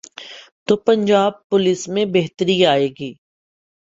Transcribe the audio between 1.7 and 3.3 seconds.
میں بہتری آئے گی۔